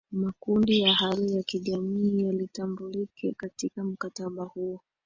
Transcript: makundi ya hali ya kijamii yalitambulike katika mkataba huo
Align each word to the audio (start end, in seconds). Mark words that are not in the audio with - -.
makundi 0.11 0.79
ya 0.79 0.93
hali 0.93 1.33
ya 1.35 1.43
kijamii 1.43 2.23
yalitambulike 2.23 3.33
katika 3.37 3.83
mkataba 3.83 4.43
huo 4.43 4.81